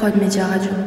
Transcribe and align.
Prod 0.00 0.16
Média 0.16 0.46
Radio. 0.46 0.79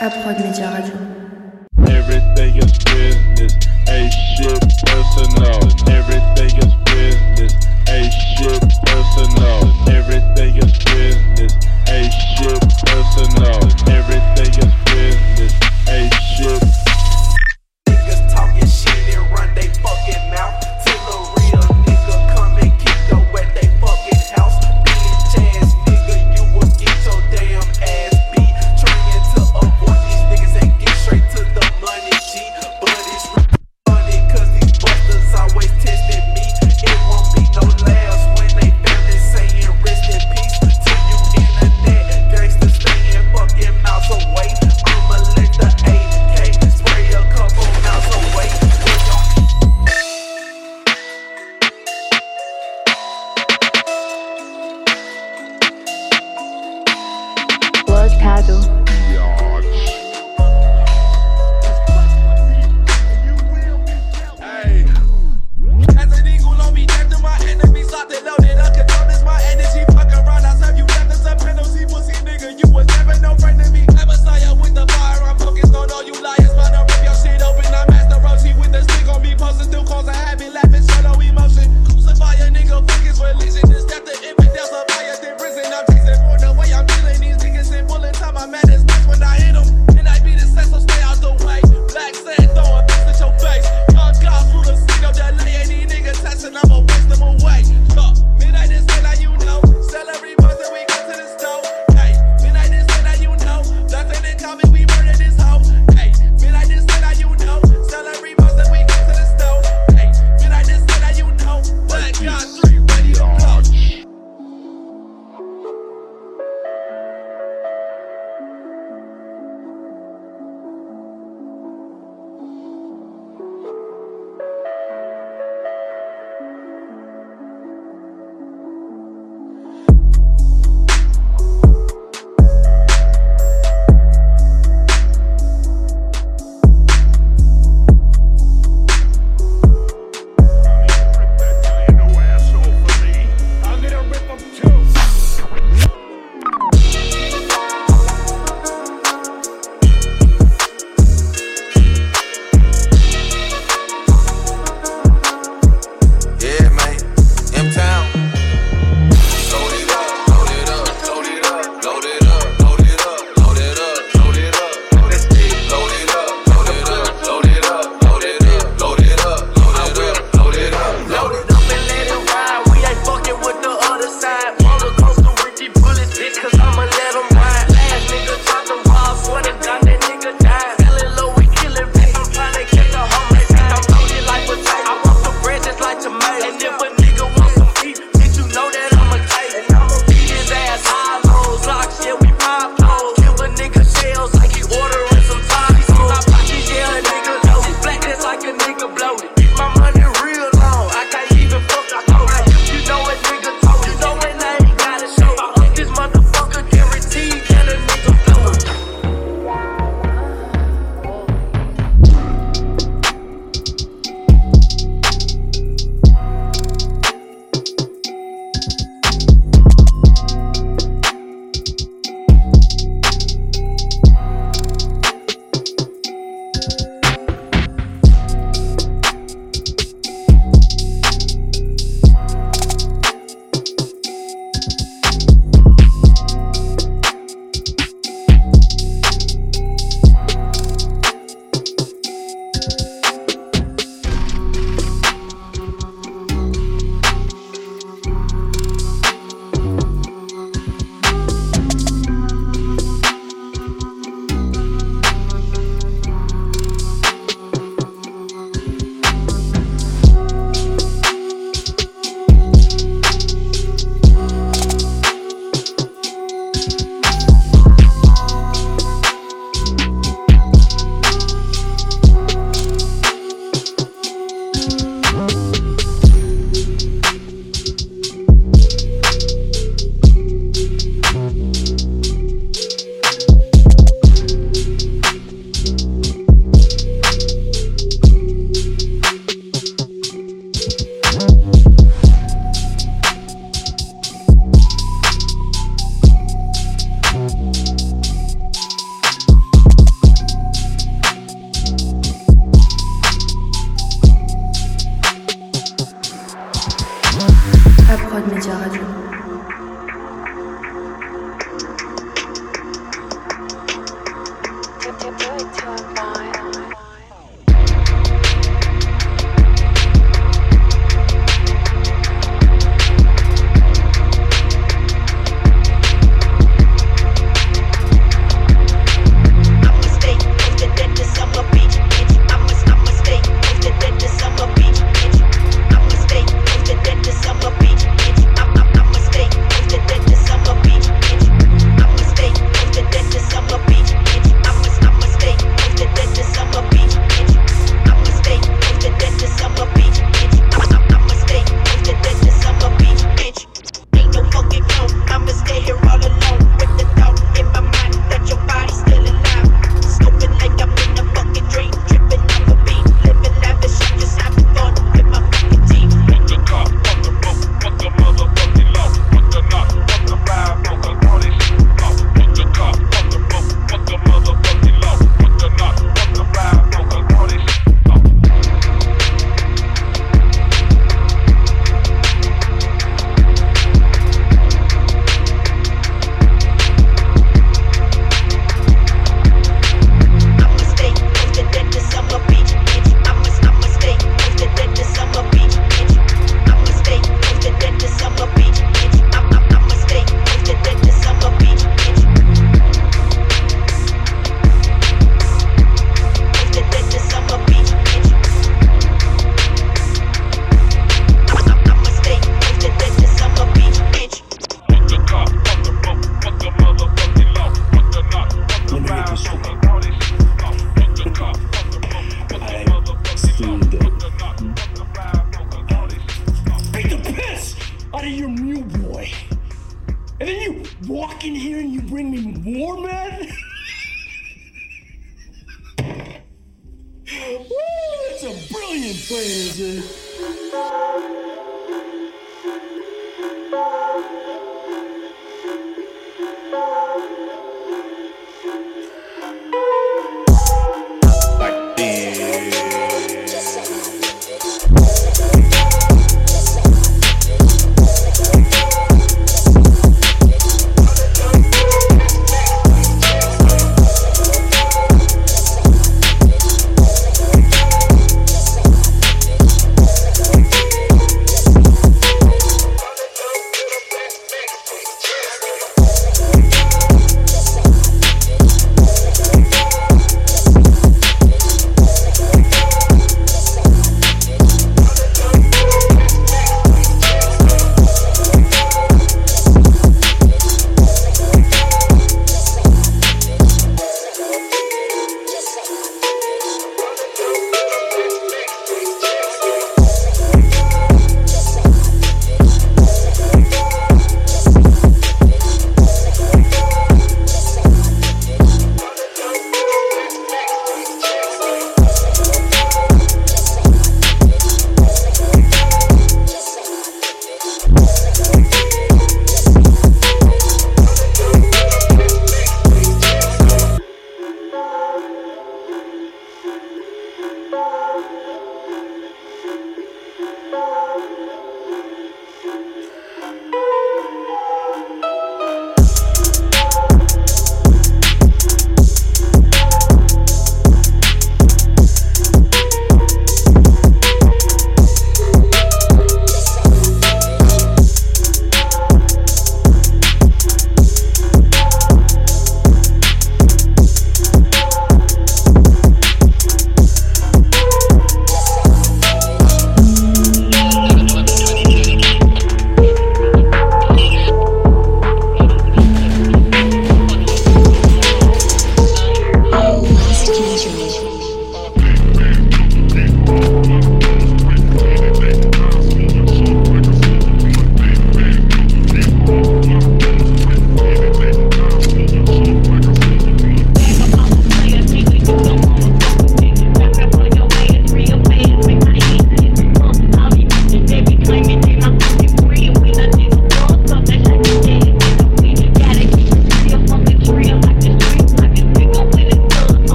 Aprod 0.00 0.40
Média 0.40 0.70
Radio. 0.70 0.94
Everything 1.86 2.56
is 2.56 2.72
business, 2.84 3.54
a 3.86 4.08
shit 4.10 4.64
personal. 4.86 5.69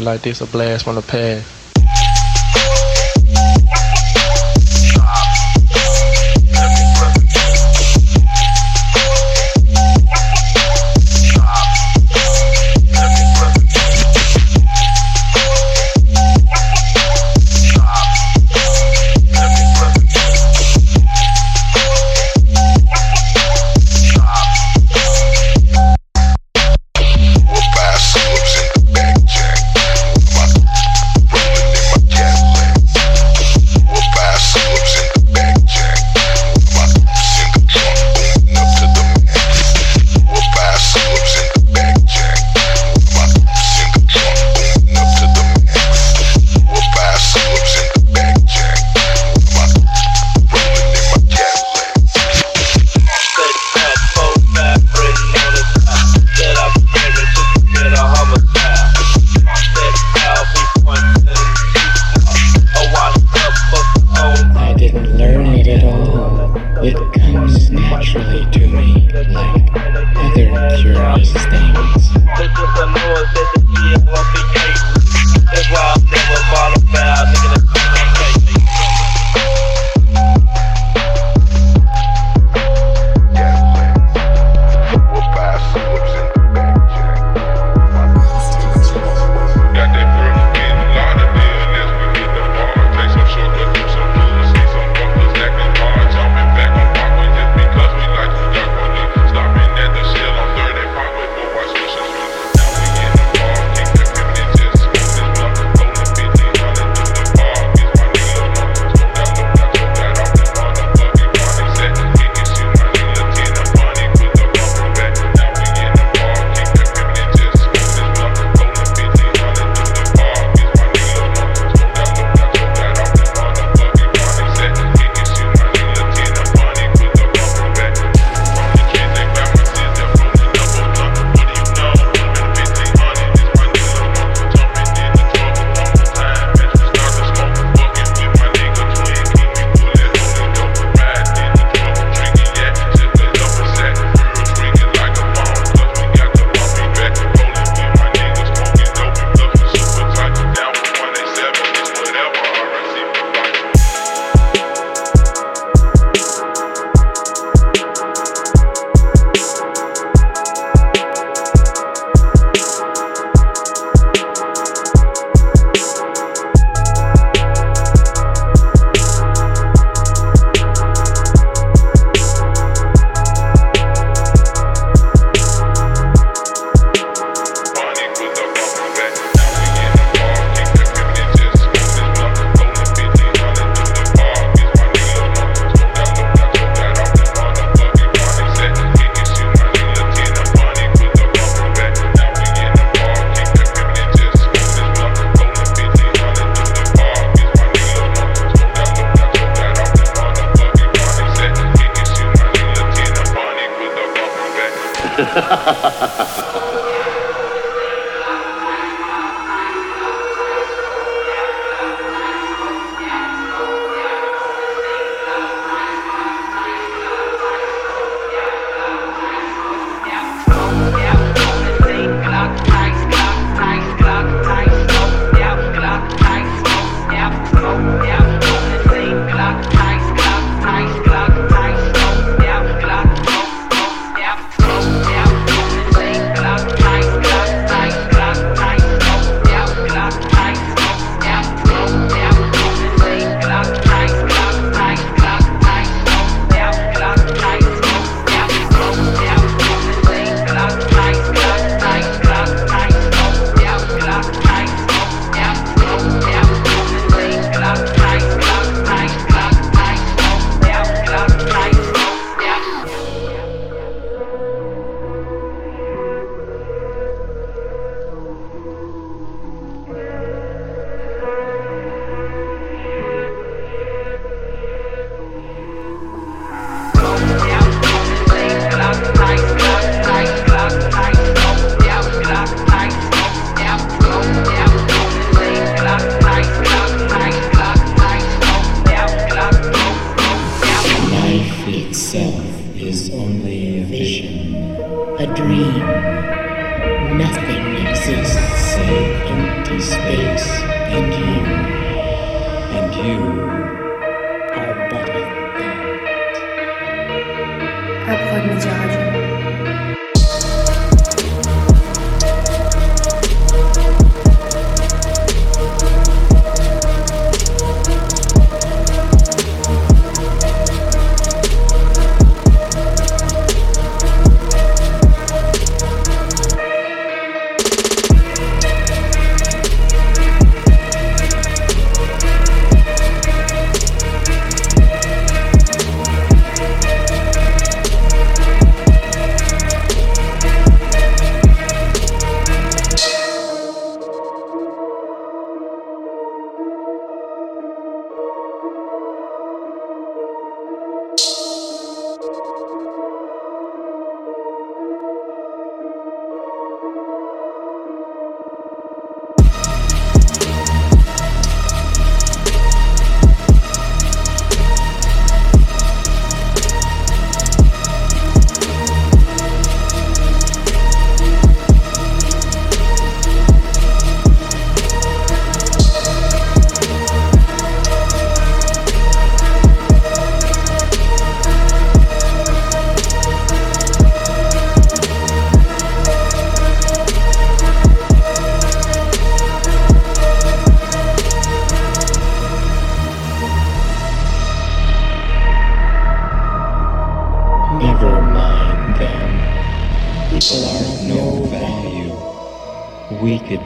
It 0.00 0.04
like 0.04 0.22
this, 0.22 0.40
a 0.40 0.46
blast 0.46 0.84
from 0.84 0.96
the 0.96 1.02
past. 1.02 1.59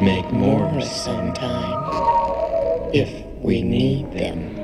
Make 0.00 0.32
more 0.32 0.80
sometime 0.80 1.78
if 2.94 3.10
we 3.42 3.60
need 3.60 4.10
them. 4.12 4.63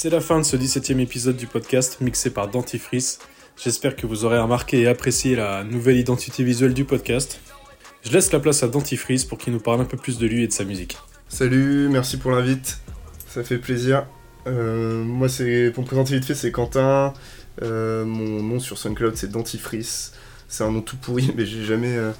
C'est 0.00 0.10
la 0.10 0.20
fin 0.20 0.38
de 0.38 0.44
ce 0.44 0.56
17e 0.56 1.00
épisode 1.00 1.36
du 1.36 1.48
podcast 1.48 2.00
mixé 2.00 2.30
par 2.30 2.46
Dentifrice. 2.46 3.18
J'espère 3.56 3.96
que 3.96 4.06
vous 4.06 4.24
aurez 4.24 4.38
remarqué 4.38 4.82
et 4.82 4.86
apprécié 4.86 5.34
la 5.34 5.64
nouvelle 5.64 5.96
identité 5.96 6.44
visuelle 6.44 6.72
du 6.72 6.84
podcast. 6.84 7.40
Je 8.04 8.12
laisse 8.12 8.30
la 8.30 8.38
place 8.38 8.62
à 8.62 8.68
Dentifrice 8.68 9.24
pour 9.24 9.38
qu'il 9.38 9.52
nous 9.52 9.58
parle 9.58 9.80
un 9.80 9.84
peu 9.84 9.96
plus 9.96 10.18
de 10.18 10.28
lui 10.28 10.44
et 10.44 10.46
de 10.46 10.52
sa 10.52 10.62
musique. 10.62 10.98
Salut, 11.28 11.88
merci 11.90 12.16
pour 12.16 12.30
l'invite. 12.30 12.78
Ça 13.26 13.42
fait 13.42 13.58
plaisir. 13.58 14.06
Euh, 14.46 15.02
moi, 15.02 15.28
c'est 15.28 15.72
pour 15.72 15.82
me 15.82 15.88
présenter 15.88 16.14
vite 16.14 16.26
fait, 16.26 16.36
c'est 16.36 16.52
Quentin. 16.52 17.12
Euh, 17.62 18.04
mon 18.04 18.40
nom 18.40 18.60
sur 18.60 18.78
SoundCloud, 18.78 19.16
c'est 19.16 19.32
Dentifrice. 19.32 20.12
C'est 20.46 20.62
un 20.62 20.70
nom 20.70 20.80
tout 20.80 20.96
pourri, 20.96 21.32
mais 21.36 21.44
jamais, 21.44 21.96
euh, 21.96 22.12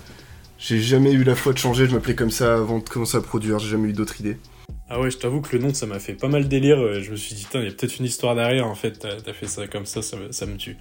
j'ai 0.59 0.81
jamais 0.81 1.13
eu 1.13 1.23
la 1.23 1.37
foi 1.37 1.53
de 1.53 1.59
changer. 1.59 1.87
Je 1.87 1.95
m'appelais 1.95 2.17
comme 2.17 2.33
ça 2.33 2.55
avant 2.55 2.81
de 2.81 2.89
commencer 2.89 3.17
à 3.19 3.21
produire. 3.21 3.61
J'ai 3.61 3.69
jamais 3.69 3.91
eu 3.91 3.93
d'autres 3.93 4.21
idées. 4.21 4.37
Ah 4.91 5.01
ouais, 5.01 5.11
je 5.11 5.19
t'avoue 5.19 5.43
que 5.43 5.55
le 5.55 5.63
nom, 5.63 5.75
ça 5.75 5.87
m'a 5.87 5.99
fait 5.99 6.15
pas 6.15 6.29
mal 6.29 6.49
délire. 6.49 6.79
Euh, 6.79 7.01
Je 7.03 7.11
me 7.11 7.17
suis 7.17 7.35
dit, 7.35 7.47
il 7.55 7.63
y 7.63 7.67
a 7.67 7.71
peut-être 7.71 7.99
une 7.99 8.07
histoire 8.07 8.35
derrière. 8.35 8.67
En 8.67 8.75
fait, 8.75 8.99
t'as 8.99 9.33
fait 9.33 9.47
ça 9.47 9.67
comme 9.67 9.85
ça, 9.85 10.01
ça 10.03 10.17
me, 10.47 10.57
tue. 10.57 10.79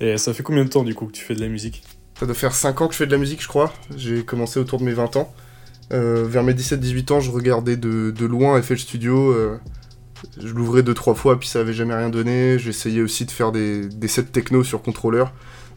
Et 0.00 0.16
ça 0.16 0.32
fait 0.32 0.42
combien 0.42 0.64
de 0.64 0.70
temps, 0.70 0.82
du 0.82 0.94
coup, 0.94 1.06
que 1.06 1.12
tu 1.12 1.22
fais 1.22 1.34
de 1.34 1.40
la 1.40 1.48
musique? 1.48 1.82
Ça 2.18 2.24
doit 2.26 2.34
faire 2.34 2.54
5 2.54 2.80
ans 2.80 2.86
que 2.88 2.94
je 2.94 2.98
fais 2.98 3.06
de 3.06 3.12
la 3.12 3.18
musique, 3.18 3.42
je 3.42 3.48
crois. 3.48 3.72
J'ai 3.96 4.24
commencé 4.24 4.58
autour 4.58 4.78
de 4.78 4.84
mes 4.84 4.92
20 4.92 5.16
ans. 5.16 5.34
Euh, 5.92 6.24
vers 6.26 6.42
mes 6.42 6.54
17-18 6.54 7.12
ans, 7.12 7.20
je 7.20 7.30
regardais 7.30 7.76
de, 7.76 8.10
de 8.10 8.26
loin 8.26 8.60
FL 8.62 8.78
Studio. 8.78 9.30
euh, 9.32 9.58
je 10.38 10.52
l'ouvrais 10.52 10.82
deux 10.82 10.94
trois 10.94 11.14
fois, 11.14 11.38
puis 11.38 11.48
ça 11.48 11.60
avait 11.60 11.72
jamais 11.72 11.94
rien 11.94 12.08
donné. 12.08 12.58
J'essayais 12.58 13.02
aussi 13.02 13.26
de 13.26 13.30
faire 13.30 13.52
des, 13.52 13.88
des 13.88 14.08
sets 14.08 14.24
techno 14.24 14.64
sur 14.64 14.80
contrôleur. 14.82 15.32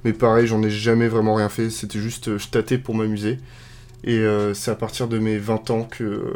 Mais 0.05 0.13
pareil, 0.13 0.47
j'en 0.47 0.61
ai 0.63 0.69
jamais 0.69 1.07
vraiment 1.09 1.35
rien 1.35 1.49
fait. 1.49 1.69
C'était 1.69 1.99
juste, 1.99 2.37
je 2.37 2.47
tâtais 2.47 2.77
pour 2.77 2.95
m'amuser. 2.95 3.39
Et 4.05 4.21
c'est 4.53 4.69
à 4.69 4.75
partir 4.75 5.07
de 5.07 5.17
mes 5.17 5.37
20 5.37 5.69
ans 5.71 5.83
que 5.85 6.35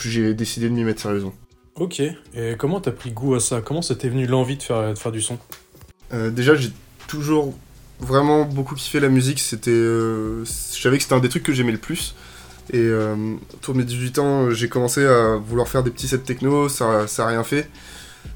j'ai 0.00 0.34
décidé 0.34 0.68
de 0.68 0.74
m'y 0.74 0.84
mettre 0.84 1.00
sérieusement. 1.00 1.34
Ok. 1.76 2.00
Et 2.00 2.54
comment 2.58 2.80
t'as 2.80 2.92
pris 2.92 3.10
goût 3.10 3.34
à 3.34 3.40
ça? 3.40 3.60
Comment 3.60 3.82
ça 3.82 3.94
t'est 3.94 4.08
venu 4.08 4.26
l'envie 4.26 4.56
de 4.56 4.62
faire, 4.62 4.90
de 4.90 4.98
faire 4.98 5.12
du 5.12 5.20
son? 5.20 5.38
Euh, 6.12 6.30
déjà, 6.30 6.54
j'ai 6.54 6.70
toujours 7.08 7.54
vraiment 8.00 8.44
beaucoup 8.44 8.74
kiffé 8.74 9.00
la 9.00 9.08
musique. 9.08 9.40
C'était, 9.40 9.70
euh, 9.70 10.44
je 10.44 10.80
savais 10.80 10.96
que 10.98 11.02
c'était 11.02 11.14
un 11.14 11.20
des 11.20 11.28
trucs 11.28 11.42
que 11.42 11.52
j'aimais 11.52 11.72
le 11.72 11.78
plus. 11.78 12.14
Et 12.72 12.78
euh, 12.78 13.34
autour 13.54 13.74
de 13.74 13.80
mes 13.80 13.84
18 13.84 14.18
ans, 14.20 14.50
j'ai 14.50 14.68
commencé 14.68 15.04
à 15.04 15.36
vouloir 15.36 15.68
faire 15.68 15.82
des 15.82 15.90
petits 15.90 16.08
sets 16.08 16.18
techno. 16.18 16.68
Ça, 16.68 17.06
ça 17.06 17.24
a 17.24 17.28
rien 17.28 17.44
fait. 17.44 17.68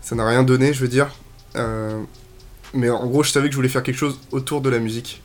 Ça 0.01 0.17
n'a 0.17 0.27
rien 0.27 0.43
donné, 0.43 0.73
je 0.73 0.81
veux 0.81 0.89
dire. 0.89 1.09
Euh, 1.57 2.03
mais 2.75 2.91
en 2.91 3.07
gros, 3.07 3.23
je 3.23 3.31
savais 3.31 3.47
que 3.49 3.53
je 3.53 3.57
voulais 3.57 3.69
faire 3.69 3.83
quelque 3.83 3.97
chose 3.97 4.19
autour 4.33 4.61
de 4.61 4.69
la 4.69 4.79
musique. 4.81 5.23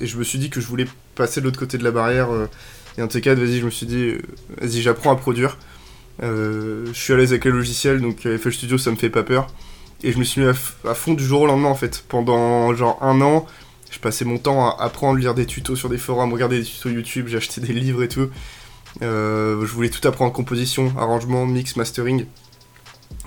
Et 0.00 0.06
je 0.06 0.16
me 0.16 0.24
suis 0.24 0.38
dit 0.38 0.50
que 0.50 0.60
je 0.60 0.66
voulais 0.66 0.86
passer 1.14 1.40
de 1.40 1.46
l'autre 1.46 1.58
côté 1.58 1.78
de 1.78 1.84
la 1.84 1.90
barrière. 1.90 2.28
Et 2.98 3.00
un 3.00 3.06
de 3.06 3.12
ces 3.12 3.20
quatre, 3.20 3.38
vas-y, 3.38 3.58
je 3.58 3.64
me 3.64 3.70
suis 3.70 3.86
dit, 3.86 4.14
vas-y, 4.60 4.82
j'apprends 4.82 5.12
à 5.12 5.16
produire. 5.16 5.56
Euh, 6.22 6.86
je 6.86 6.98
suis 6.98 7.12
à 7.12 7.16
l'aise 7.16 7.32
avec 7.32 7.44
les 7.44 7.50
logiciels, 7.50 8.00
donc 8.00 8.26
euh, 8.26 8.36
FL 8.36 8.52
Studio, 8.52 8.78
ça 8.78 8.90
me 8.90 8.96
fait 8.96 9.10
pas 9.10 9.22
peur. 9.22 9.46
Et 10.02 10.12
je 10.12 10.18
me 10.18 10.24
suis 10.24 10.40
mis 10.40 10.48
à, 10.48 10.94
fond 10.94 11.14
du 11.14 11.24
jour 11.24 11.42
au 11.42 11.46
lendemain 11.46 11.68
en 11.68 11.74
fait. 11.74 12.04
Pendant 12.08 12.74
genre 12.74 12.98
un 13.02 13.20
an, 13.20 13.46
je 13.90 13.98
passais 13.98 14.24
mon 14.24 14.38
temps 14.38 14.68
à 14.68 14.82
apprendre, 14.82 15.18
lire 15.18 15.34
des 15.34 15.46
tutos 15.46 15.76
sur 15.76 15.88
des 15.88 15.98
forums, 15.98 16.32
regarder 16.32 16.58
des 16.58 16.64
tutos 16.64 16.90
YouTube, 16.90 17.26
j'ai 17.28 17.36
acheté 17.36 17.60
des 17.60 17.72
livres 17.72 18.02
et 18.02 18.08
tout. 18.08 18.30
Euh, 19.02 19.64
je 19.64 19.72
voulais 19.72 19.90
tout 19.90 20.06
apprendre 20.06 20.32
composition, 20.32 20.92
arrangement, 20.98 21.46
mix, 21.46 21.76
mastering. 21.76 22.26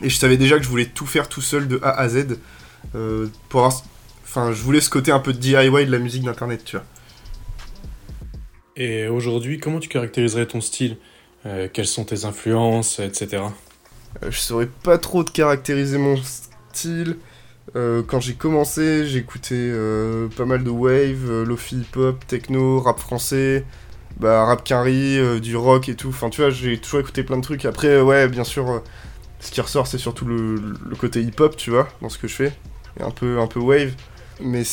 Et 0.01 0.09
je 0.09 0.17
savais 0.17 0.37
déjà 0.37 0.57
que 0.57 0.63
je 0.63 0.69
voulais 0.69 0.87
tout 0.87 1.05
faire 1.05 1.29
tout 1.29 1.41
seul 1.41 1.67
de 1.67 1.79
A 1.83 1.91
à 1.91 2.09
Z. 2.09 2.37
pour 3.49 3.65
avoir... 3.65 3.83
Enfin, 4.25 4.51
je 4.51 4.61
voulais 4.63 4.81
ce 4.81 4.89
côté 4.89 5.11
un 5.11 5.19
peu 5.19 5.31
de 5.31 5.37
DIY 5.37 5.85
de 5.85 5.91
la 5.91 5.99
musique 5.99 6.23
d'internet, 6.23 6.63
tu 6.65 6.75
vois. 6.75 6.85
Et 8.75 9.07
aujourd'hui, 9.07 9.59
comment 9.59 9.79
tu 9.79 9.89
caractériserais 9.89 10.47
ton 10.47 10.61
style? 10.61 10.97
Euh, 11.45 11.67
Quelles 11.71 11.87
sont 11.87 12.05
tes 12.05 12.25
influences, 12.25 12.99
etc. 12.99 13.43
Euh, 14.23 14.31
je 14.31 14.39
saurais 14.39 14.67
pas 14.83 14.97
trop 14.97 15.23
de 15.23 15.29
caractériser 15.29 15.97
mon 15.97 16.17
style. 16.71 17.17
Euh, 17.75 18.01
quand 18.05 18.19
j'ai 18.19 18.33
commencé, 18.33 19.05
j'écoutais 19.05 19.55
euh, 19.55 20.27
pas 20.29 20.45
mal 20.45 20.63
de 20.63 20.69
wave, 20.69 21.43
lofi 21.43 21.77
hip-hop, 21.77 22.25
techno, 22.27 22.79
rap 22.79 22.99
français, 22.99 23.63
bah, 24.17 24.45
rap 24.45 24.63
carry, 24.63 25.39
du 25.39 25.55
rock 25.55 25.89
et 25.89 25.95
tout. 25.95 26.09
Enfin, 26.09 26.29
tu 26.29 26.41
vois, 26.41 26.49
j'ai 26.49 26.77
toujours 26.77 26.99
écouté 26.99 27.23
plein 27.23 27.37
de 27.37 27.43
trucs. 27.43 27.65
Après, 27.65 28.01
ouais, 28.01 28.27
bien 28.27 28.43
sûr, 28.43 28.81
ce 29.39 29.51
qui 29.51 29.61
ressort, 29.61 29.87
c'est 29.87 29.97
surtout 29.97 30.25
le, 30.25 30.55
le 30.55 30.95
côté 30.95 31.21
hip-hop, 31.21 31.55
tu 31.57 31.69
vois, 31.69 31.87
dans 32.01 32.09
ce 32.09 32.17
que 32.17 32.27
je 32.27 32.35
fais. 32.35 32.53
Et 32.99 33.03
un 33.03 33.11
peu, 33.11 33.39
un 33.39 33.47
peu 33.47 33.59
wave. 33.59 33.93
Mais 34.39 34.63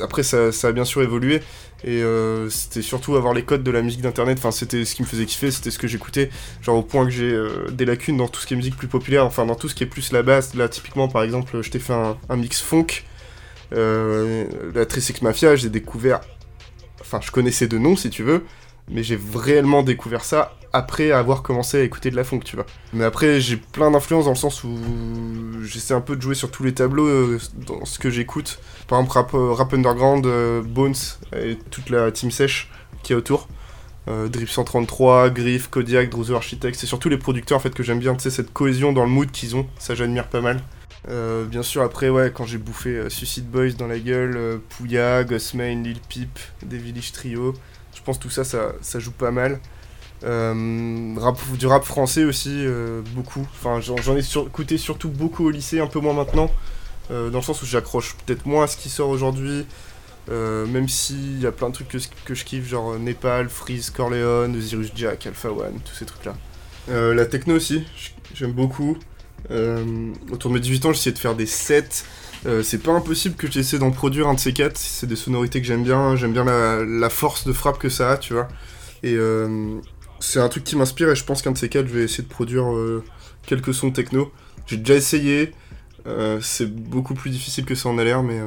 après, 0.00 0.22
ça, 0.22 0.52
ça 0.52 0.68
a 0.68 0.72
bien 0.72 0.84
sûr 0.84 1.02
évolué. 1.02 1.42
Et 1.84 2.02
euh, 2.02 2.48
c'était 2.48 2.82
surtout 2.82 3.16
avoir 3.16 3.34
les 3.34 3.44
codes 3.44 3.62
de 3.62 3.70
la 3.70 3.82
musique 3.82 4.02
d'internet. 4.02 4.38
Enfin, 4.38 4.52
c'était 4.52 4.84
ce 4.84 4.94
qui 4.94 5.02
me 5.02 5.06
faisait 5.06 5.26
kiffer, 5.26 5.50
c'était 5.50 5.70
ce 5.70 5.78
que 5.78 5.88
j'écoutais. 5.88 6.30
Genre 6.62 6.76
au 6.76 6.82
point 6.82 7.04
que 7.04 7.10
j'ai 7.10 7.32
euh, 7.32 7.68
des 7.70 7.84
lacunes 7.84 8.16
dans 8.16 8.28
tout 8.28 8.40
ce 8.40 8.46
qui 8.46 8.54
est 8.54 8.56
musique 8.56 8.76
plus 8.76 8.88
populaire. 8.88 9.26
Enfin, 9.26 9.46
dans 9.46 9.54
tout 9.54 9.68
ce 9.68 9.74
qui 9.74 9.82
est 9.82 9.88
plus 9.88 10.12
la 10.12 10.22
basse. 10.22 10.54
Là, 10.54 10.68
typiquement, 10.68 11.08
par 11.08 11.22
exemple, 11.22 11.60
je 11.60 11.70
t'ai 11.70 11.78
fait 11.78 11.92
un, 11.92 12.36
mix 12.36 12.60
funk. 12.60 13.04
Euh, 13.72 14.44
la 14.74 14.86
Trisex 14.86 15.22
Mafia, 15.22 15.56
j'ai 15.56 15.70
découvert. 15.70 16.20
Enfin, 17.00 17.20
je 17.20 17.30
connaissais 17.30 17.66
de 17.66 17.78
nom 17.78 17.96
si 17.96 18.10
tu 18.10 18.22
veux. 18.22 18.44
Mais 18.90 19.02
j'ai 19.02 19.18
réellement 19.34 19.82
découvert 19.82 20.24
ça 20.24 20.56
après 20.72 21.10
avoir 21.12 21.42
commencé 21.42 21.78
à 21.78 21.82
écouter 21.82 22.10
de 22.10 22.16
la 22.16 22.24
funk, 22.24 22.40
tu 22.40 22.56
vois. 22.56 22.66
Mais 22.92 23.04
après, 23.04 23.40
j'ai 23.40 23.56
plein 23.56 23.90
d'influences 23.90 24.24
dans 24.24 24.30
le 24.30 24.36
sens 24.36 24.64
où 24.64 24.78
j'essaie 25.62 25.94
un 25.94 26.00
peu 26.00 26.16
de 26.16 26.22
jouer 26.22 26.34
sur 26.34 26.50
tous 26.50 26.64
les 26.64 26.72
tableaux 26.72 27.06
euh, 27.06 27.38
dans 27.66 27.84
ce 27.84 27.98
que 27.98 28.10
j'écoute. 28.10 28.58
Par 28.88 28.98
exemple, 28.98 29.18
rap, 29.18 29.34
euh, 29.34 29.52
rap 29.52 29.72
underground, 29.74 30.26
euh, 30.26 30.62
Bones 30.62 30.94
et 31.36 31.58
toute 31.70 31.90
la 31.90 32.10
team 32.10 32.30
sèche 32.30 32.70
qui 33.02 33.12
est 33.12 33.16
autour. 33.16 33.48
Euh, 34.08 34.28
Drip 34.28 34.48
133, 34.48 35.30
Griff, 35.30 35.68
Kodiak, 35.68 36.10
Druzo 36.10 36.34
Architect, 36.34 36.76
c'est 36.76 36.86
surtout 36.86 37.08
les 37.08 37.18
producteurs 37.18 37.58
en 37.58 37.60
fait 37.60 37.72
que 37.72 37.82
j'aime 37.82 38.00
bien, 38.00 38.14
tu 38.14 38.22
sais, 38.22 38.30
cette 38.30 38.52
cohésion 38.52 38.92
dans 38.92 39.04
le 39.04 39.10
mood 39.10 39.30
qu'ils 39.30 39.54
ont, 39.54 39.66
ça 39.78 39.94
j'admire 39.94 40.28
pas 40.28 40.40
mal. 40.40 40.60
Bien 41.50 41.62
sûr, 41.62 41.82
après, 41.82 42.08
ouais, 42.08 42.32
quand 42.32 42.44
j'ai 42.46 42.58
bouffé 42.58 43.10
Suicide 43.10 43.50
Boys 43.50 43.72
dans 43.72 43.88
la 43.88 43.98
gueule, 43.98 44.60
Pouya, 44.68 45.24
Gossmain, 45.24 45.82
Lil 45.82 45.98
Peep, 46.08 46.38
des 46.64 46.78
Village 46.78 47.10
Trio, 47.10 47.54
je 48.02 48.06
pense 48.06 48.18
tout 48.18 48.30
ça, 48.30 48.42
ça, 48.44 48.98
joue 48.98 49.12
pas 49.12 49.30
mal. 49.30 49.60
Euh, 50.24 51.14
du 51.58 51.66
rap 51.68 51.84
français 51.84 52.24
aussi, 52.24 52.50
euh, 52.52 53.00
beaucoup. 53.14 53.46
Enfin, 53.54 53.80
j'en 53.80 54.16
ai 54.16 54.22
sur- 54.22 54.46
écouté 54.46 54.76
surtout 54.76 55.08
beaucoup 55.08 55.46
au 55.46 55.50
lycée, 55.50 55.78
un 55.80 55.86
peu 55.86 56.00
moins 56.00 56.12
maintenant. 56.14 56.50
euh, 57.10 57.30
dans 57.30 57.38
le 57.38 57.44
sens 57.44 57.62
où 57.62 57.66
j'accroche 57.66 58.14
peut-être 58.24 58.46
moins 58.46 58.64
à 58.64 58.66
ce 58.66 58.76
qui 58.76 58.88
sort 58.88 59.08
aujourd'hui. 59.08 59.66
même 60.28 60.88
s'il 60.88 61.40
y 61.40 61.46
a 61.46 61.52
plein 61.52 61.68
de 61.68 61.74
trucs 61.74 61.88
que, 61.88 61.98
que 62.24 62.34
je 62.34 62.44
kiffe, 62.44 62.66
genre 62.68 62.96
Népal, 62.98 63.48
Freeze, 63.48 63.90
Corleone, 63.90 64.60
Zirus 64.60 64.90
Jack, 64.94 65.26
Alpha 65.26 65.50
One, 65.50 65.78
tous 65.84 65.94
ces 65.94 66.06
trucs-là. 66.06 66.34
La 66.88 67.26
techno 67.26 67.54
aussi, 67.56 67.84
j'aime 68.34 68.52
beaucoup. 68.52 68.96
Autour 69.50 70.50
de 70.50 70.54
mes 70.54 70.60
18 70.60 70.86
ans, 70.86 70.92
j'essayais 70.92 71.12
de 71.14 71.18
faire 71.18 71.34
des 71.36 71.46
sets. 71.46 72.04
Euh, 72.44 72.62
c'est 72.62 72.78
pas 72.78 72.92
impossible 72.92 73.36
que 73.36 73.50
j'essaie 73.50 73.78
d'en 73.78 73.90
produire 73.90 74.28
un 74.28 74.34
de 74.34 74.40
ces 74.40 74.52
quatre. 74.52 74.76
C'est 74.76 75.06
des 75.06 75.16
sonorités 75.16 75.60
que 75.60 75.66
j'aime 75.66 75.84
bien. 75.84 76.16
J'aime 76.16 76.32
bien 76.32 76.44
la, 76.44 77.10
force 77.10 77.46
de 77.46 77.52
frappe 77.52 77.78
que 77.78 77.88
ça 77.88 78.12
a, 78.12 78.16
tu 78.16 78.32
vois. 78.32 78.48
Et 79.02 79.14
euh, 79.14 79.78
c'est 80.20 80.40
un 80.40 80.48
truc 80.48 80.64
qui 80.64 80.76
m'inspire 80.76 81.10
et 81.10 81.16
je 81.16 81.24
pense 81.24 81.42
qu'un 81.42 81.52
de 81.52 81.58
ces 81.58 81.68
quatre, 81.68 81.86
je 81.86 81.94
vais 81.94 82.04
essayer 82.04 82.24
de 82.24 82.28
produire 82.28 82.72
euh, 82.72 83.04
quelques 83.46 83.74
sons 83.74 83.90
techno. 83.90 84.32
J'ai 84.66 84.76
déjà 84.76 84.94
essayé. 84.94 85.52
c'est 86.40 86.72
beaucoup 86.72 87.14
plus 87.14 87.30
difficile 87.30 87.64
que 87.64 87.74
ça 87.74 87.88
en 87.88 87.98
a 87.98 88.04
l'air, 88.04 88.22
mais, 88.22 88.40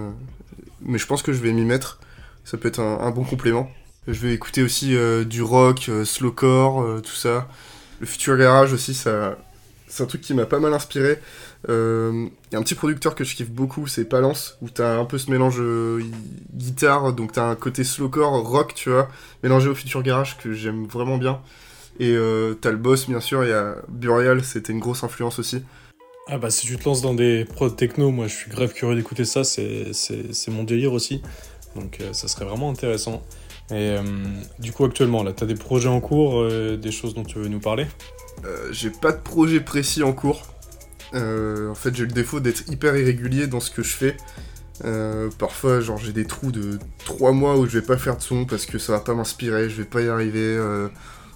mais 0.82 0.98
je 0.98 1.06
pense 1.08 1.22
que 1.22 1.34
je 1.34 1.40
vais 1.40 1.52
m'y 1.52 1.66
mettre. 1.66 2.00
Ça 2.44 2.58
peut 2.58 2.68
être 2.68 2.80
un, 2.80 3.00
un 3.00 3.12
bon 3.12 3.24
complément. 3.24 3.70
Je 4.08 4.20
vais 4.20 4.34
écouter 4.34 4.62
aussi 4.62 4.96
du 5.26 5.42
rock, 5.42 5.90
slowcore, 6.04 7.02
tout 7.02 7.16
ça. 7.16 7.48
Le 8.00 8.06
futur 8.06 8.38
garage 8.38 8.74
aussi, 8.74 8.94
ça, 8.94 9.38
c'est 9.88 10.04
un 10.04 10.06
truc 10.06 10.22
qui 10.22 10.34
m'a 10.34 10.46
pas 10.46 10.60
mal 10.60 10.74
inspiré. 10.74 11.20
Il 11.68 11.72
y 11.72 12.56
a 12.56 12.60
un 12.60 12.64
petit 12.64 12.76
producteur 12.76 13.16
que 13.16 13.24
je 13.24 13.36
kiffe 13.36 13.50
beaucoup, 13.50 13.88
c'est 13.88 14.06
Palance, 14.06 14.58
où 14.62 14.70
t'as 14.70 14.98
un 14.98 15.06
peu 15.06 15.18
ce 15.18 15.32
mélange 15.32 15.60
euh, 15.60 16.02
guitare, 16.54 17.14
donc 17.14 17.32
t'as 17.32 17.50
un 17.50 17.56
côté 17.56 17.84
slowcore, 17.84 18.48
rock, 18.48 18.74
tu 18.76 18.90
vois, 18.90 19.08
mélangé 19.44 19.70
au 19.70 19.76
futur 19.76 20.04
garage 20.04 20.38
que 20.38 20.54
j'aime 20.54 20.86
vraiment 20.86 21.18
bien. 21.18 21.42
Et 22.00 22.12
euh, 22.12 22.54
t'as 22.54 22.72
le 22.72 22.78
boss, 22.78 23.08
bien 23.08 23.20
sûr, 23.20 23.44
il 23.44 23.50
y 23.50 23.54
a 23.54 23.78
Burial, 23.88 24.44
c'était 24.44 24.74
une 24.74 24.80
grosse 24.80 25.04
influence 25.04 25.40
aussi. 25.40 25.64
Ah 26.28 26.40
bah 26.40 26.50
si 26.50 26.66
tu 26.66 26.76
te 26.76 26.86
lances 26.86 27.04
dans 27.04 27.14
des 27.14 27.46
prods 27.46 27.70
techno, 27.70 28.10
moi 28.10 28.28
je 28.28 28.34
suis 28.34 28.50
grave 28.50 28.74
curieux 28.74 28.96
d'écouter 28.96 29.26
ça, 29.26 29.44
c'est, 29.44 29.92
mon 30.48 30.64
délire 30.64 30.92
aussi. 30.92 31.22
Donc 31.76 32.00
euh, 32.02 32.14
ça 32.14 32.28
serait 32.28 32.46
vraiment 32.46 32.72
intéressant. 32.72 33.22
Et 33.70 33.74
euh, 33.74 34.02
du 34.58 34.72
coup 34.72 34.86
actuellement, 34.86 35.22
là, 35.22 35.34
t'as 35.34 35.46
des 35.46 35.54
projets 35.54 35.90
en 35.90 36.02
cours, 36.02 36.42
euh, 36.42 36.78
des 36.78 36.92
choses 36.92 37.14
dont 37.14 37.24
tu 37.24 37.38
veux 37.38 37.48
nous 37.48 37.60
parler? 37.60 37.86
Euh, 38.44 38.68
j'ai 38.72 38.90
pas 38.90 39.12
de 39.12 39.20
projet 39.20 39.60
précis 39.60 40.04
en 40.04 40.14
cours. 40.14 40.44
Euh, 41.14 41.70
en 41.70 41.76
fait, 41.76 41.96
j'ai 41.96 42.06
le 42.06 42.12
défaut 42.12 42.40
d'être 42.40 42.68
hyper 42.70 42.96
irrégulier 42.96 43.48
dans 43.48 43.60
ce 43.60 43.72
que 43.72 43.84
je 43.84 43.94
fais. 43.94 44.18
Euh, 44.84 45.30
parfois, 45.38 45.80
genre, 45.80 45.98
j'ai 45.98 46.12
des 46.12 46.26
trous 46.26 46.52
de 46.52 46.80
3 47.06 47.32
mois 47.32 47.58
où 47.58 47.66
je 47.66 47.80
vais 47.80 47.86
pas 47.86 47.98
faire 47.98 48.18
de 48.18 48.22
son 48.22 48.46
parce 48.46 48.66
que 48.66 48.78
ça 48.78 48.94
va 48.94 49.00
pas 49.00 49.14
m'inspirer, 49.14 49.70
je 49.70 49.78
vais 49.78 49.86
pas 49.86 50.02
y 50.02 50.10
arriver, 50.10 50.60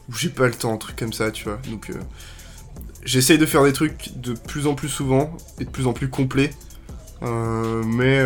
ou 0.09 0.13
j'ai 0.13 0.29
pas 0.29 0.47
le 0.47 0.53
temps, 0.53 0.73
un 0.73 0.77
truc 0.77 0.97
comme 0.97 1.13
ça, 1.13 1.31
tu 1.31 1.45
vois. 1.45 1.59
Donc, 1.69 1.91
j'essaye 3.05 3.37
de 3.37 3.45
faire 3.45 3.63
des 3.63 3.73
trucs 3.73 4.17
de 4.17 4.33
plus 4.33 4.67
en 4.67 4.75
plus 4.75 4.89
souvent 4.89 5.37
et 5.59 5.65
de 5.65 5.69
plus 5.69 5.87
en 5.87 5.93
plus 5.93 6.09
complets. 6.09 6.51
Mais, 7.21 8.21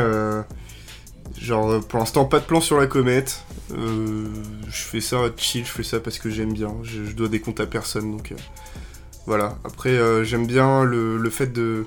genre, 1.40 1.86
pour 1.86 2.00
l'instant, 2.00 2.26
pas 2.26 2.40
de 2.40 2.46
plan 2.46 2.62
sur 2.62 2.80
la 2.80 2.88
comète. 2.88 3.44
Euh, 3.74 4.28
je 4.68 4.82
fais 4.82 5.02
ça 5.02 5.18
chill, 5.38 5.66
je 5.66 5.72
fais 5.72 5.84
ça 5.84 6.00
parce 6.00 6.20
que 6.20 6.30
j'aime 6.30 6.54
bien. 6.54 6.74
Je, 6.84 7.12
dois 7.14 7.28
des 7.28 7.40
comptes 7.40 7.60
à 7.60 7.66
personne, 7.66 8.12
donc 8.12 8.32
euh, 8.32 8.36
voilà. 9.26 9.58
Après, 9.64 9.90
euh, 9.90 10.24
j'aime 10.24 10.46
bien 10.46 10.84
le, 10.84 11.30
fait 11.30 11.48
de, 11.48 11.86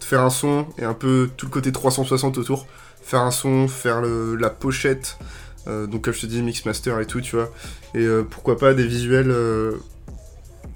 faire 0.00 0.22
un 0.22 0.30
son 0.30 0.66
et 0.78 0.84
un 0.84 0.94
peu 0.94 1.30
tout 1.36 1.46
le 1.46 1.52
côté 1.52 1.72
360 1.72 2.38
autour. 2.38 2.66
Faire 3.02 3.22
un 3.22 3.30
son, 3.30 3.68
faire 3.68 4.02
la 4.02 4.50
pochette, 4.50 5.18
euh, 5.66 5.86
donc 5.86 6.02
comme 6.04 6.14
je 6.14 6.20
te 6.20 6.26
dis, 6.26 6.42
mix 6.42 6.64
master 6.66 7.00
et 7.00 7.06
tout, 7.06 7.20
tu 7.20 7.36
vois. 7.36 7.50
Et 7.94 8.06
pourquoi 8.28 8.58
pas 8.58 8.74
des 8.74 8.86
visuels, 8.86 9.34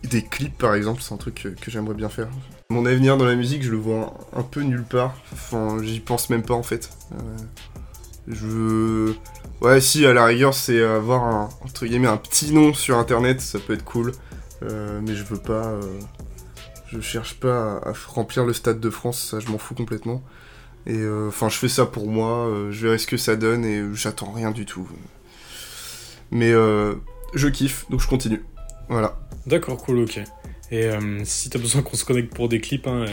des 0.05 0.23
clips 0.23 0.57
par 0.57 0.75
exemple, 0.75 1.03
c'est 1.03 1.13
un 1.13 1.19
truc 1.19 1.43
que, 1.43 1.49
que 1.49 1.71
j'aimerais 1.71 1.95
bien 1.95 2.09
faire. 2.09 2.29
Mon 2.71 2.87
avenir 2.87 3.19
dans 3.19 3.27
la 3.27 3.35
musique, 3.35 3.63
je 3.63 3.71
le 3.71 3.77
vois 3.77 4.15
un, 4.35 4.41
un 4.41 4.43
peu 4.43 4.63
nulle 4.63 4.85
part. 4.85 5.15
Enfin, 5.35 5.77
j'y 5.83 6.01
pense 6.01 6.31
même 6.31 6.43
pas 6.43 6.55
en 6.55 6.63
fait. 6.63 6.89
Je. 8.29 9.13
Ouais, 9.61 9.81
si, 9.81 10.07
à 10.07 10.13
la 10.13 10.25
rigueur, 10.25 10.55
c'est 10.55 10.83
avoir 10.83 11.25
un, 11.25 11.49
entre 11.63 11.87
guillemets, 11.87 12.09
un 12.09 12.17
petit 12.17 12.53
nom 12.53 12.75
sur 12.75 12.99
internet, 12.99 13.41
ça 13.41 13.59
peut 13.59 13.75
être 13.75 13.85
cool. 13.85 14.13
Euh, 14.63 15.01
mais 15.03 15.15
je 15.15 15.25
veux 15.25 15.39
pas. 15.39 15.67
euh, 15.67 15.81
je 16.87 17.01
cherche 17.01 17.35
pas 17.35 17.79
à, 17.79 17.93
remplir 18.09 18.45
le 18.45 18.53
stade 18.53 18.79
de 18.79 18.91
France, 18.91 19.21
ça, 19.31 19.41
je 19.41 19.49
m'en 19.49 19.59
fous 19.59 19.75
complètement. 19.75 20.23
Et 20.87 20.99
euh, 20.99 21.29
enfin, 21.29 21.49
je 21.49 21.57
fais 21.57 21.69
ça 21.69 21.87
pour 21.87 22.07
moi, 22.09 22.51
je 22.71 22.87
verrai 22.87 22.99
ce 22.99 23.07
que 23.07 23.17
ça 23.17 23.37
donne 23.37 23.65
et 23.65 23.83
j'attends 23.95 24.33
rien 24.33 24.51
du 24.51 24.67
tout. 24.67 24.87
Mais 26.31 26.53
je 26.53 27.49
kiffe, 27.49 27.87
donc 27.91 28.01
je 28.01 28.09
continue. 28.09 28.45
Voilà. 28.89 29.19
D'accord, 29.47 29.79
cool, 29.79 30.01
ok. 30.01 30.21
Et 30.71 30.91
si 31.25 31.51
t'as 31.51 31.59
besoin 31.59 31.83
qu'on 31.83 31.97
se 31.97 32.05
connecte 32.05 32.35
pour 32.35 32.49
des 32.49 32.61
clips, 32.61 32.87
hein, 32.87 33.05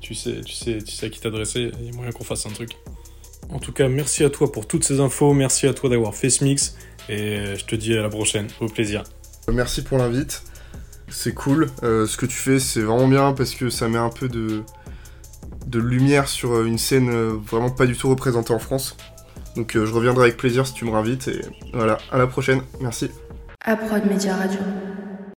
tu, 0.00 0.14
sais, 0.14 0.40
tu, 0.42 0.52
sais, 0.52 0.78
tu 0.78 0.92
sais 0.92 1.06
à 1.06 1.08
qui 1.08 1.20
t'adresser, 1.20 1.72
il 1.80 1.86
y 1.86 1.88
a 1.90 1.92
moyen 1.92 2.12
qu'on 2.12 2.24
fasse 2.24 2.46
un 2.46 2.50
truc. 2.50 2.76
En 3.54 3.60
tout 3.60 3.72
cas, 3.72 3.88
merci 3.88 4.24
à 4.24 4.30
toi 4.30 4.50
pour 4.50 4.66
toutes 4.66 4.82
ces 4.84 4.98
infos, 4.98 5.32
merci 5.32 5.68
à 5.68 5.72
toi 5.72 5.88
d'avoir 5.88 6.14
fait 6.14 6.28
ce 6.28 6.42
mix, 6.42 6.76
et 7.08 7.54
je 7.56 7.64
te 7.64 7.76
dis 7.76 7.96
à 7.96 8.02
la 8.02 8.08
prochaine, 8.08 8.48
au 8.60 8.66
plaisir. 8.66 9.04
Merci 9.50 9.82
pour 9.82 9.96
l'invite. 9.96 10.42
C'est 11.08 11.34
cool. 11.34 11.70
Euh, 11.84 12.06
ce 12.06 12.16
que 12.16 12.26
tu 12.26 12.36
fais, 12.36 12.58
c'est 12.58 12.80
vraiment 12.80 13.06
bien 13.06 13.32
parce 13.32 13.54
que 13.54 13.70
ça 13.70 13.88
met 13.88 13.98
un 13.98 14.08
peu 14.10 14.28
de, 14.28 14.62
de 15.66 15.78
lumière 15.78 16.28
sur 16.28 16.54
euh, 16.54 16.64
une 16.64 16.78
scène 16.78 17.10
euh, 17.10 17.36
vraiment 17.46 17.70
pas 17.70 17.86
du 17.86 17.96
tout 17.96 18.08
représentée 18.08 18.52
en 18.52 18.58
France. 18.58 18.96
Donc 19.54 19.76
euh, 19.76 19.86
je 19.86 19.92
reviendrai 19.92 20.24
avec 20.24 20.36
plaisir 20.36 20.66
si 20.66 20.74
tu 20.74 20.84
me 20.84 20.90
réinvites. 20.90 21.28
Et 21.28 21.42
voilà, 21.72 21.98
à 22.10 22.18
la 22.18 22.26
prochaine. 22.26 22.62
Merci. 22.80 23.10
À 23.64 23.76
Prod 23.76 24.04
Media 24.06 24.34
Radio. 24.34 24.58